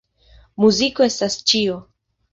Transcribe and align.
Muziko 0.63 1.05
estas 1.09 1.37
ĉio. 1.53 1.77